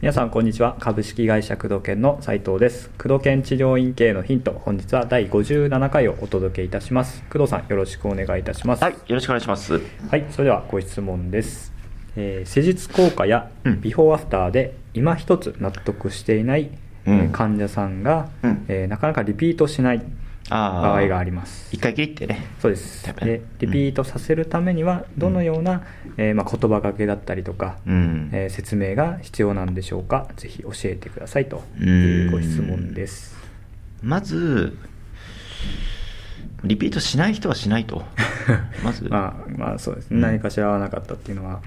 [0.00, 0.76] 皆さんこんにちは。
[0.80, 2.90] 株式会社工藤研の斉藤です。
[2.98, 7.22] 工藤研治療院系のヒント本日は第57回をお届けいたします。
[7.30, 8.84] 工藤さんよろしくお願いいたします。
[8.84, 9.80] はい、よろしくお願いします。
[10.10, 11.72] はい、それではご質問です、
[12.16, 13.80] えー施術効果やうん。
[13.80, 16.70] ビフォーアフターで今一つ納得していない、
[17.06, 17.32] えーうん。
[17.32, 18.66] 患者さんが、うん。
[18.68, 20.02] えーなかなかリピートしないあ
[20.50, 21.68] 場合がありまます。
[21.72, 22.46] 一回きりってね。
[22.60, 23.04] そうです。
[23.20, 25.82] でリピートさせるためにはどのような、
[26.16, 28.30] えーまあ、言葉がけだったりとか、うん。
[28.32, 31.88] えー説明が必要なんでしょうかぜひ教えてくださいとうん。
[31.88, 33.36] いうご質問です。
[34.02, 34.76] まず、
[36.62, 38.04] リピートしない人はしないと。
[38.84, 40.20] まず、まあまあそうですね、うん。
[40.20, 41.60] 何かしら合わなかったっていうのは。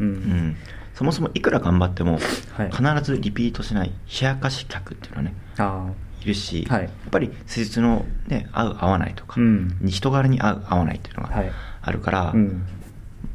[0.00, 0.56] うん、うん。
[0.94, 2.18] そもそもいくら頑張っても、
[2.52, 2.70] はい。
[2.70, 2.82] 必
[3.12, 5.88] ずリピートしない、冷やかし客っていうのはね、あ
[6.24, 6.82] いるし、はい。
[6.84, 9.76] やっぱり施術の、ね、合う合わないとか、うん。
[9.80, 11.52] に人柄に合う合わないっていうのがはい。
[11.82, 12.66] あるから、あうん。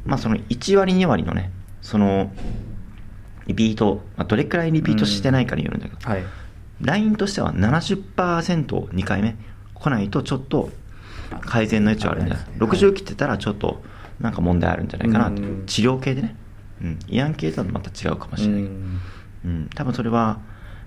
[0.04, 1.50] まあその1割2割のね、
[1.82, 2.32] その、
[3.46, 6.24] リピート、まあ、どれくらいリピートしてないかによるんだけど、はい。
[6.80, 9.36] ラインとしては70%を2回目
[9.74, 10.70] 来ないとちょっと
[11.40, 12.44] 改善の余地はあるんじゃない？
[12.60, 12.78] あはい。
[12.78, 13.82] 60切ってたらちょっと
[14.20, 15.30] なんか問題あるんじゃないかな。
[15.30, 15.66] とうん。
[15.66, 16.36] 治療系でね、
[16.82, 19.00] うん、慰安系とはまた違うかもしれない、うん。
[19.44, 20.38] うん、多分それは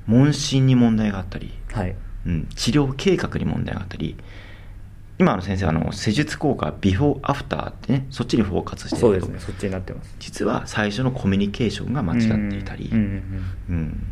[0.06, 1.96] 問診に問題があったり、はい。
[2.26, 4.16] うん、治療計画に問題があったり
[5.20, 10.16] 今の先生はあの施術効果ビフォーアフターってねそっちにフォーカスしてそうるけど、ですねそっちになってます。
[10.20, 14.08] 実は最初のコミュニケーションが間違っていたり、うんうんうん、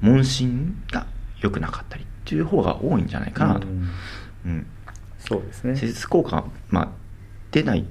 [0.00, 1.06] 問診が
[1.40, 3.88] 良くなかったりっていう方が多いんじゃないかなと、うん
[4.44, 4.66] うん
[5.26, 5.74] そうですね。
[5.74, 6.88] 施術効果が、まあ、
[7.50, 7.86] 出ない。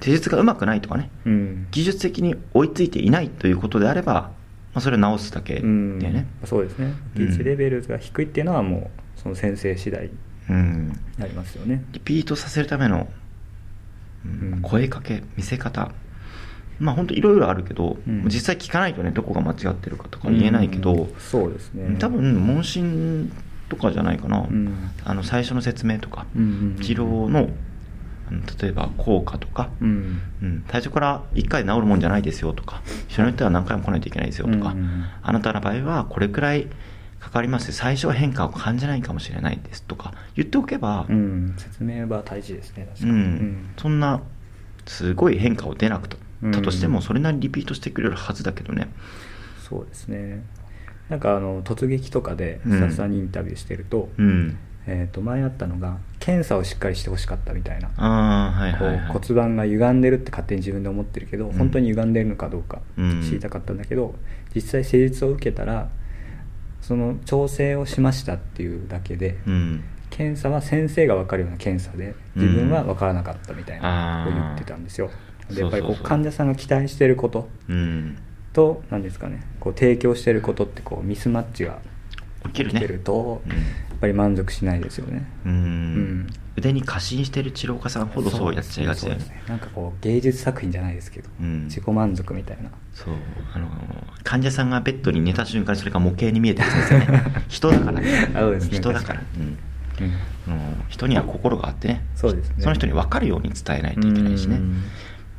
[0.00, 1.10] 施術がうまくないとかね。
[1.24, 1.68] うん。
[1.70, 4.32] 技術的に追いついていないということであれば、ま
[4.78, 5.98] あ、それを直すだけだようん。
[5.98, 6.94] ね、そうですね。
[7.16, 7.26] うん。
[7.26, 10.10] 技術レベルが低いっていうのはもうその先生次第に
[10.48, 11.84] うん、なりますよね。
[11.92, 13.08] リピートさせるための、
[14.24, 14.60] うんうん。
[14.62, 15.90] 声かけ見せ方。
[16.78, 18.24] まあ本当いろいろあるけど、うん。
[18.26, 21.14] 実際聞かないとねどこが間違ってるかとか言えないけど、うん。
[21.18, 21.96] そうですね。
[21.98, 23.32] 多分問診
[23.68, 24.90] とかじゃないかな、うん。
[25.04, 26.82] あの最初の説明とか、うんうんうん。
[26.82, 27.50] 治療の
[28.60, 30.20] 例えば効果とか、うん。
[30.42, 30.64] うん。
[30.68, 32.82] 最初から1回で治るもんじゃないですよとか。
[33.08, 34.78] 人によっては何回も来ないといけないですよとか、うん。
[34.78, 36.68] うんあなたの場合はこれくらい
[37.20, 37.72] かかります。
[37.72, 40.14] 最初は変化を感じないかもしれないですとか。
[40.36, 41.54] 言っておけば、うん。
[41.58, 43.74] 説明は大事ですね確かうにん。
[43.76, 44.20] そんな
[44.86, 46.16] すごい変化を出なくた
[46.62, 48.88] としてもそれなりにリピートしてくれるはずだけどね。
[49.68, 50.44] そうですね。
[51.08, 52.72] なんかあの突撃とかでうん。
[52.72, 54.56] スタッフさんにインタビューしてると,、うん。
[54.86, 57.88] えー、と前あったのが検査をしっかりしてほしかったみたいな。
[57.96, 61.52] ああはいこうはい、はい、骨盤が歪んでるって勝手に自分で思ってるけど、うん。
[61.52, 63.22] 本当に歪んでるのかどうかうん。
[63.22, 64.12] 知りたかったんだけど、
[64.52, 65.88] 実際施術を受けたら
[66.80, 69.84] その調整をしましたっていうだけで、うん。
[70.10, 74.32] 検査は先生が分かるような検査で自分は分からなかったみたいなうん。
[74.34, 75.10] ことを言ってたんですよ、
[75.48, 78.18] でやっぱりこそう患者さんが期待してることうん。
[78.52, 81.78] と何ですかねこう提供してることってこうミスマッチが
[82.46, 82.80] 起きるね。
[82.80, 83.52] てると、うん。
[83.52, 83.60] やっ
[84.00, 85.26] ぱり満足しないですよね。
[85.44, 85.52] うん。
[85.52, 86.26] うん。
[86.56, 89.20] 腕に過信してる治療家さんほどそうやっちゃいがちだよね。
[89.20, 91.64] そうですなんかこう芸術作品じゃないですけど、うん。
[91.64, 92.70] 自己満足みたいな。
[92.94, 93.14] そう。
[93.52, 93.68] あの
[94.24, 97.22] 患者さんがベッドに寝た瞬間にそれが模型に見えてるんですよね。
[97.48, 98.00] 人だから。
[98.00, 98.78] ねあそうですね。
[98.78, 99.58] 人だから、確うん。
[100.54, 100.84] うん。
[100.88, 102.04] 人には心があってね。
[102.14, 102.56] そうですね。
[102.60, 104.56] その人に分かるように伝えないといけないしね。
[104.56, 104.82] うん。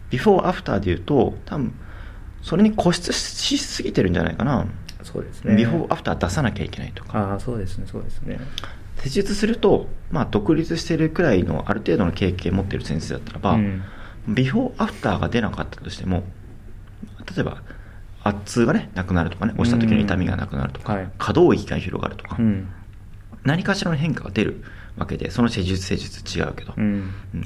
[0.10, 1.74] ビフォーアフターでいうと多分
[2.42, 4.66] それに固執しすぎてるんじゃないかな、
[5.08, 5.56] そうですね。
[5.56, 7.18] ビフォーアフター出さなきゃいけないとか。
[7.18, 8.40] ああそうですねそうですね。
[9.02, 13.84] 施術すると、まあ、独立してるくらいのある程度の経験を持ってる先生だったらば、うん。
[14.28, 16.24] ビフォーアフターが出なかったとしても
[17.34, 17.62] 例えば
[18.24, 21.12] 圧痛がねなくなるとかね押した時の痛みがなくなるとか、うんはい。
[21.18, 22.68] 可動域が広がるとか、うん。
[23.44, 24.64] 何かしらの変化が出る
[24.98, 26.74] わけでその施術施術違うけど、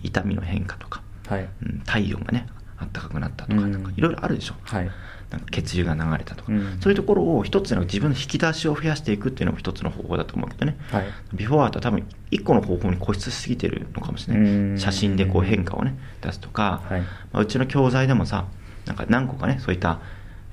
[0.02, 1.48] 痛みの変化とか、はい。
[1.64, 2.48] うん体温がね
[2.82, 3.72] あったかくなったとかうん。
[3.72, 4.92] なんかいろいろあるでしょ、はい。
[5.30, 6.80] なんか血流が流れたとか、うん。
[6.82, 11.06] そういうところを一つの自分の引き出しを増やしていくっていうのも一つの方法だと思うけどね、はい。
[11.34, 14.80] ビフォーアフターは多分一個の方法に固執しすぎてるのかもしれない、うん。
[14.80, 17.02] 写真でこう変化をね出すとか、はい。
[17.02, 18.46] まあ、うちの教材でもさ
[18.86, 20.02] なんか何個かねそういった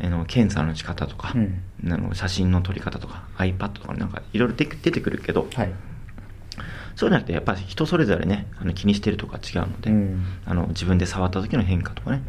[0.00, 1.62] あの検査の仕方とか、うん。
[1.90, 5.72] あの写真の撮り方とか iPad とかなんかいろいろ出出てくるけど、はい
[6.98, 10.24] そうじゃなくてやっぱり人それぞれねあの気にしてるとか違うので、うん。
[10.44, 12.22] あの自分で触った時の変化とかね。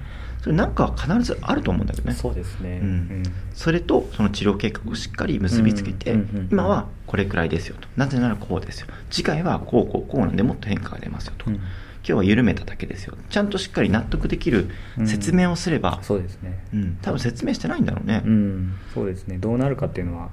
[0.44, 2.14] それなんかは必ずあると思うんだけどね。
[2.14, 2.80] そうですね。
[2.84, 3.24] うん。
[3.56, 6.50] それとその治療計画をしっかり結びつけて、うんうんうん。
[6.52, 7.88] 今はこれくらいですよと。
[7.98, 8.88] なぜならこうですよ。
[9.10, 11.46] 次回はこうこうこうなんでもっと変化が出ますよと。
[11.46, 11.56] か、うん。
[11.56, 11.64] 今
[12.04, 13.18] 日は緩めただけですよ。
[13.32, 14.70] ちゃんとしっかり納得できる
[15.08, 16.64] 説明をすれば、そうですね。
[16.76, 16.98] うん。
[17.02, 18.76] 多分説明してないんだろうね、うん。
[18.94, 19.40] そうですね。
[19.40, 20.30] どうなるかっていうのは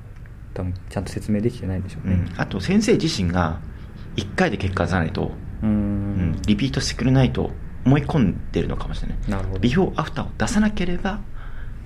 [0.53, 2.15] 多分ちゃんと説明できてないでしょうね。
[2.15, 2.41] うん。
[2.41, 3.61] あと先生自身が
[4.17, 5.33] 1回で結果出さないと、
[5.63, 7.51] ううんんリピートしてくれないと
[7.85, 9.19] 思い込んでるのかもしれない。
[9.29, 9.61] なるほど。
[9.61, 11.21] ビフォーアフターを出さなければ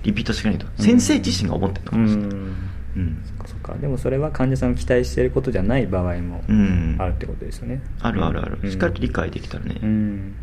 [0.03, 0.81] リピートしてくれないと。
[0.81, 2.55] 先生自身が思ってるのかもしれない、うん。
[2.95, 6.97] うんそっかそっかでもそれは患者さんが期待していることじゃない場合もうん。
[6.99, 8.71] あるってことですよね、あるあるある、うん。
[8.71, 10.35] しっかりと理解できたらね、うん。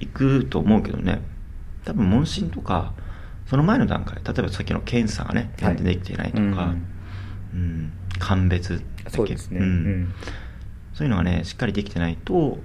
[0.00, 1.20] 行くと思うけどね。
[1.84, 2.94] 多分問診とか
[3.46, 6.50] その前の段階例えばさっきの検査がねはい全然できていないとか、うん。
[7.54, 7.92] うん。
[8.18, 9.64] 鑑別だっけそうですね、うん。
[9.64, 10.14] うん
[11.00, 12.58] そういうのがねしっかりできてないと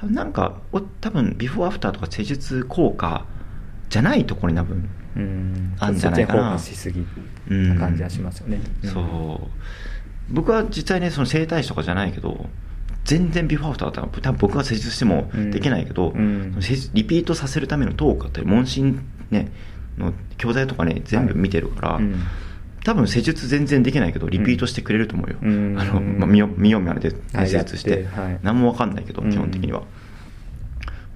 [0.00, 3.26] なんかお多分ビフォーアフターとか施術効果
[3.88, 5.74] じゃないところに多分うん。
[5.80, 6.56] あんじゃないかな。
[6.56, 7.04] しすぎ
[7.48, 8.88] な感じはしますよね、ん。
[8.88, 10.32] そう。
[10.32, 12.46] 僕は実際ねその整体師とかじゃないけど
[13.04, 16.54] 全然ビフォーアフターだったら多分僕が施術してもできないけど、うん。
[16.94, 19.50] リピートさせるための効果って問診ね
[19.98, 22.22] の教材とかね全部見てるから、うん
[22.84, 25.78] 多分施術全然できないけどリピートしてくれると思うよ、うん。
[25.78, 28.38] あの、まあ、見よ見よう見まねではい施術して、はい。
[28.42, 29.30] 何も分かんないけどうん。
[29.30, 29.82] 基本的には、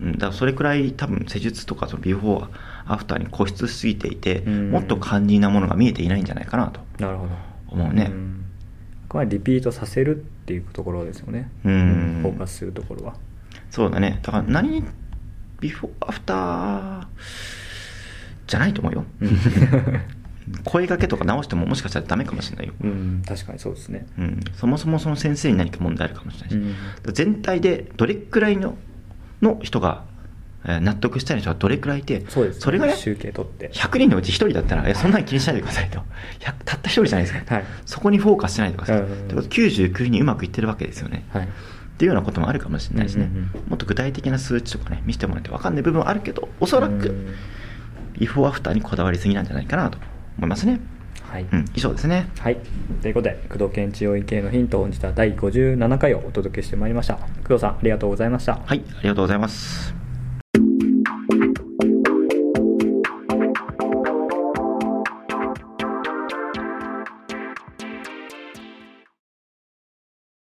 [0.00, 2.48] うん、だからそれくらい多分施術とかそのビフォー
[2.86, 4.70] アフターに固執しすぎていて、うん。
[4.70, 7.32] もっと肝心なものが見えていないんじゃないかなとなるほど
[7.68, 8.44] 思うね、ん。
[9.08, 11.50] これはリピートさせるっていうところですよね。
[11.64, 12.18] うん。
[12.22, 13.14] フォーカスするところは。
[13.70, 14.20] そうだね。
[14.22, 14.84] だから何に
[15.60, 17.06] ビフォーアフター
[18.46, 19.04] じゃないと思うよ、
[20.64, 24.06] 声掛けとか直してももしかしたらダメかもしれないよ、うん確かにそうですね。
[24.18, 27.14] うん、そもそもその先生に何か問題あるかもしれないし、うん。
[27.14, 28.76] 全体でどれくらいの
[29.42, 30.04] の人が、
[30.64, 33.70] えー納得したい人がどれくらいいてそうですれがね集計取って。
[33.70, 36.00] 100人のうち1人だったらえそんなに気にしないでくださいと。
[36.40, 37.64] 100たった1人じゃないですか、はい。
[37.84, 41.44] そこにフォーカスしないでください、うんと99人にうまくいってるわけですよね、はい。
[41.44, 41.48] っ
[41.98, 43.70] ていうようなこともあるかもしれないしね、うんうんうん。
[43.70, 47.34] もっと具体的な数値とかね見せてもらって分かんない部分はあるけどおそらくうん。
[48.18, 49.98] ビフォーアフターにこだわりすぎなんじゃないかなと
[50.36, 50.80] 思いますね、
[51.22, 52.58] はい、うん、以上ですねはい。
[53.02, 57.14] ということで、工藤健治療院系のヒント、本日は第57回をお届けしてまいりました。
[57.14, 58.60] 工藤さん、ありがとうございました。
[58.64, 60.05] はいありがとうございます